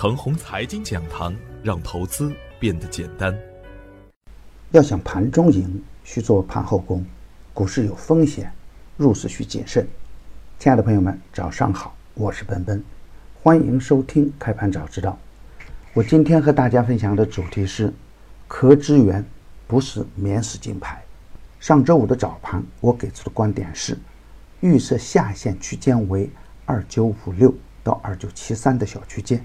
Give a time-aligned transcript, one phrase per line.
[0.00, 3.38] 腾宏财经讲堂，让投资变得简单。
[4.70, 7.04] 要想盘中赢，需做盘后功。
[7.52, 8.50] 股市有风险，
[8.96, 9.86] 入市需谨慎。
[10.58, 12.82] 亲爱的朋友们，早上好，我是奔奔，
[13.42, 15.18] 欢迎收听开盘早知道。
[15.92, 17.92] 我今天和大家分享的主题是：
[18.48, 19.22] 壳资源
[19.66, 21.04] 不是免死金牌。
[21.58, 23.98] 上周五的早盘，我给出的观点是，
[24.60, 26.30] 预设下限区间为
[26.64, 27.54] 二九五六。
[27.84, 29.44] 到二九七三的小区间，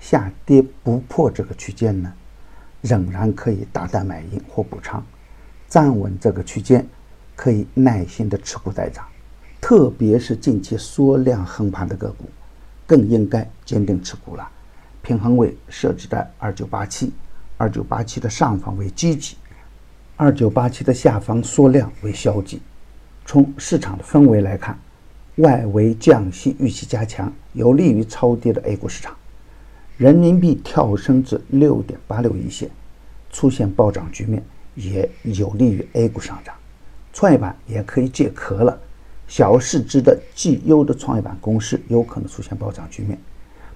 [0.00, 2.12] 下跌不破这个区间呢，
[2.80, 5.04] 仍然可以大胆买进或补仓，
[5.68, 6.86] 站稳这个区间，
[7.34, 9.04] 可以耐心的持股待涨。
[9.60, 12.24] 特别是近期缩量横盘的个股，
[12.86, 14.48] 更应该坚定持股了。
[15.02, 17.12] 平衡位设置在二九八七，
[17.56, 19.36] 二九八七的上方为积极，
[20.16, 22.60] 二九八七的下方缩量为消极。
[23.26, 24.78] 从市场的氛围来看。
[25.38, 29.14] 外围降息预期加强，有利于超跌的 A 股市场。
[29.98, 32.70] 人民币跳升至六点八六一线，
[33.32, 34.40] 出现暴涨局面，
[34.76, 36.54] 也有利于 A 股上涨。
[37.12, 38.78] 创业板也可以借壳了，
[39.26, 43.18] 小市值的绩优的创业板公司有可能出现暴涨局面。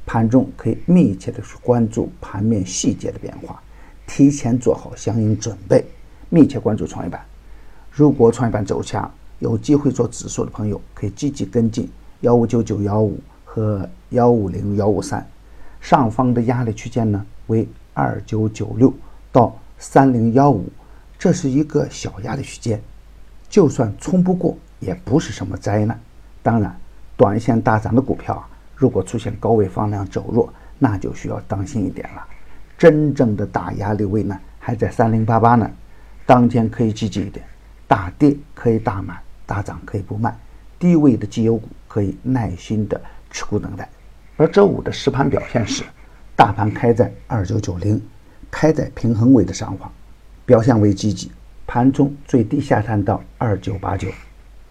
[0.06, 3.60] 盘中可以密切的去关注盘面细节的变化，
[4.06, 5.84] 提前做好相应准备，
[6.28, 7.20] 密切关注创业板。
[7.90, 15.28] 如果创业板走强，有机会做指数的朋友可以积极跟进幺五九九幺五和幺五零幺五三，
[15.82, 18.94] 上方的压力区间呢为二九九六
[19.30, 20.64] 到三零幺五，
[21.18, 22.80] 这是一个小压力区间，
[23.50, 26.00] 就算冲不过也不是什么灾难。
[26.42, 26.74] 当然，
[27.16, 32.24] 短线大涨的股票啊，如果出现高位放量走弱，那就需要当心一点了。
[32.78, 35.70] 真正的大压力位呢还在三零八八呢，
[36.24, 37.44] 当天可以积极一点，
[37.86, 39.20] 大跌可以大买。
[39.44, 40.34] 大涨可以不卖，
[40.78, 42.98] 低位的绩优股可以耐心的
[43.30, 43.86] 持股等待。
[44.42, 45.84] 而周五的实盘表现是，
[46.34, 48.02] 大盘开在二九九零，
[48.50, 49.88] 开在平衡位的上方，
[50.44, 51.30] 表现为积极。
[51.64, 54.08] 盘中最低下探到二九八九，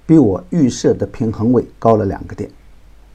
[0.06, 2.52] 比我预设的平衡位高了两个点，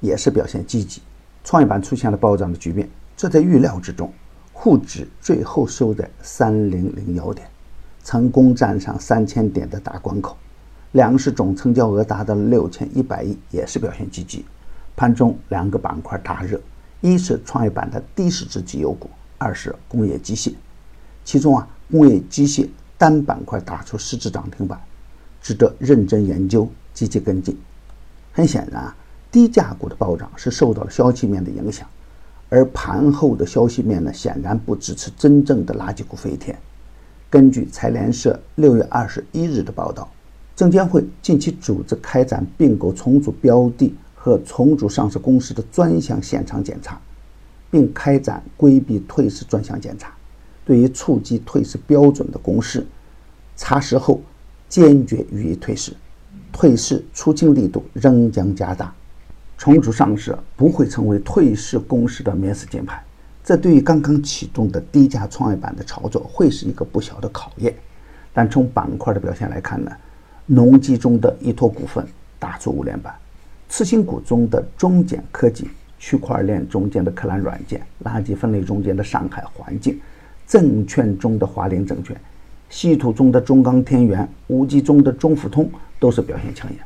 [0.00, 1.02] 也是表现积极。
[1.44, 4.10] 创业板出现了暴涨的局面，这在预料之中。
[4.54, 7.46] 沪指最后收在三零零幺点，
[8.02, 10.34] 成功站上三千点的大关口。
[10.92, 14.42] 两市总成交额达到了六千一百亿，也是表现积极。
[14.96, 16.58] 盘中两个板块大热，
[17.02, 20.54] 一是创业板的低市值绩优股，二是工业机械。
[21.22, 24.80] 其中啊，工业机械单板块打出市值涨停板，
[25.42, 27.54] 值得认真研究，积极跟进。
[28.32, 28.96] 很显然啊，
[29.30, 31.86] 低价股的暴涨是受到了消息面的影响，
[32.48, 36.58] 而盘后的消息面呢，显然不支持真正的垃圾股飞天。
[37.28, 40.08] 根据财联社六月二十一日的报道。
[40.54, 43.94] 证监会近期组织开展并购重组标的
[44.26, 47.00] 和重组上市公司的专项现场检查，
[47.70, 50.12] 并开展规避退市专项检查。
[50.64, 52.84] 对于触及退市标准的公司，
[53.56, 54.20] 查实后
[54.68, 55.92] 坚决予以退市。
[56.50, 58.92] 退市出清力度仍将加大。
[59.56, 63.00] 重组上市不会成为退市公司的免死金牌，
[63.44, 67.72] 这对于刚刚启动的低价创业板的操作会是一个不小的考验。
[68.34, 69.92] 但从板块的表现来看呢？
[70.46, 72.04] 农机中的依托股份
[72.40, 73.14] 打出五连板，
[73.76, 80.00] 次新股中的中简科技，区块链中间的克兰软件，垃圾分类中间的上海环境，
[80.46, 82.18] 证券中的华林证券，
[82.70, 85.70] 稀土中的中钢天元，五 G 中的中富通
[86.00, 86.80] 都是表现抢眼。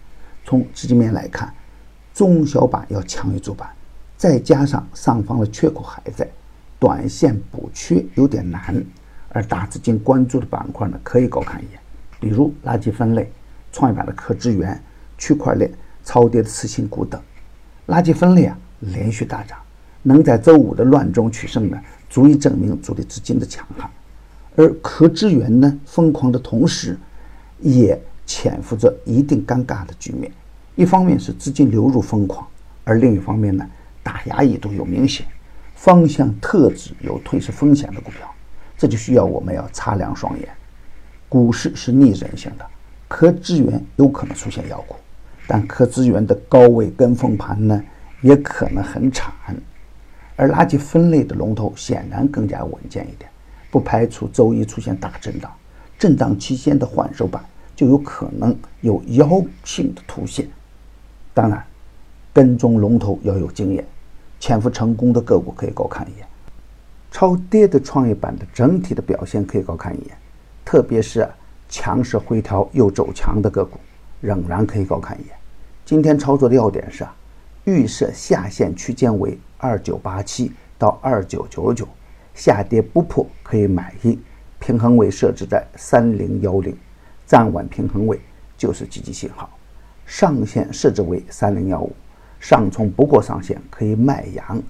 [0.44, 1.54] 从资金面来看，
[2.12, 3.70] 中小板要强于主板，
[4.16, 6.28] 再加上上方的缺口还在，
[6.80, 8.84] 短线补缺有点难。
[9.28, 11.80] 而大资金关注的板块呢，可以高看一眼，
[12.18, 13.30] 比如垃圾分类。
[13.70, 14.82] 创业板的可资源、
[15.16, 15.70] 区块链、
[16.04, 17.20] 超跌的次新股等，
[17.88, 19.58] 垃圾分类啊连续大涨，
[20.02, 23.88] 能在周五的乱中取胜呢，足以证明主力资金的强悍。
[24.56, 26.98] 而壳资源呢疯狂的同时，
[27.60, 30.30] 也潜伏着一定尴尬的局面。
[30.74, 32.46] 一方面是资金流入疯狂，
[32.84, 33.66] 而另一方面呢，
[34.02, 35.26] 打压力度又明显，
[35.74, 38.28] 方向特指有退市风险的股票，
[38.78, 40.48] 这就需要我们要擦亮双眼。
[41.28, 42.66] 股市是逆人性的。
[43.06, 44.94] 壳资源有可能出现妖股，
[45.52, 47.82] 但可资源的高位跟风盘呢，
[48.20, 49.32] 也可能很惨。
[50.36, 53.28] 而垃圾分类的龙头显然更加稳健一点，
[53.68, 55.50] 不排除周一出现大震荡，
[55.98, 57.44] 震荡期间的换手板
[57.74, 60.46] 就有可能有妖性的凸现。
[61.34, 61.60] 当然，
[62.32, 63.84] 跟踪龙头要有经验，
[64.38, 66.24] 潜伏成功的个股可以高看一眼。
[67.10, 70.16] 超跌的创业板的整体的表现可以高看一眼，
[70.64, 71.28] 特别是。
[71.72, 73.78] 强势回调又走强的个股，
[74.20, 75.39] 仍然可以高看一眼。
[75.90, 77.12] 今天操作的要点是啊，
[77.64, 81.84] 预设下限区间为二九八七到二九九九，
[82.32, 84.16] 下跌不破可以买一，
[84.60, 86.76] 平衡位设置在三零幺零，
[87.26, 88.20] 站稳平衡位
[88.56, 89.50] 就是积极信号。
[90.06, 91.92] 上限设置为三零幺五，
[92.38, 94.62] 上冲不过上限可以卖阳，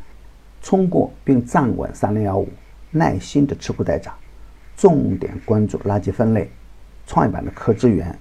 [0.62, 2.48] 冲过并站稳三零幺五，
[2.90, 4.14] 耐心的持股待涨。
[4.74, 6.50] 重点关注垃圾分类、
[7.06, 8.18] 创业板的科资源、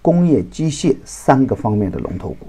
[0.00, 2.46] 工业机械三个方面的龙头股，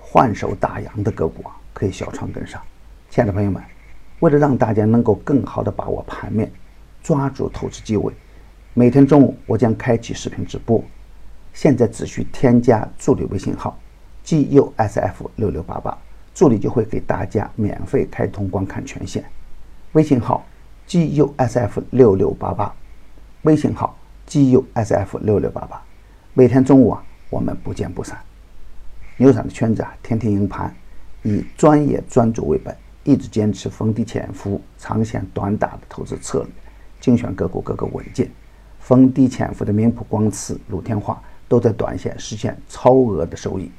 [0.00, 2.60] 换手大阳的个股啊，可以小创跟上。
[3.08, 3.62] 亲爱的朋友们，
[4.20, 6.50] 为了让大家能够更好的把握盘面，
[7.02, 8.12] 抓住投资机会，
[8.74, 10.82] 每天中午我将开启视频直播。
[11.54, 13.78] 现在只需添加助理微信号
[14.24, 15.96] gusf 六六八八，
[16.34, 19.24] 助理就会给大家免费开通观看权限。
[19.92, 20.44] 微信号
[20.88, 22.74] gusf 六六八八。
[23.42, 23.96] 微信号
[24.28, 25.80] gusf 六六八八，
[26.34, 28.16] 每天中午啊，我们不见不散。
[29.16, 30.72] 牛散的圈子啊，天天赢盘，
[31.22, 36.48] 以专业专注为本，一直坚持逢低潜伏、长线短打的投资策略，
[37.00, 38.30] 精选个股个个稳健。
[38.78, 43.70] 逢低潜伏的明普光磁、鲁天化都在短线实现超额的收益。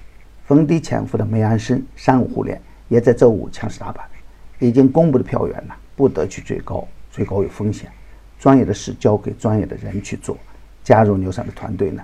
[0.46, 4.06] 逢低潜伏的梅安森、三五互联也在周五强势打板。
[4.60, 7.90] 已经公布的票源呢，不得去追高，追高有风险。
[8.38, 10.38] 专业的事交给专业的人去做，
[10.84, 12.04] 加入牛散的团队呢，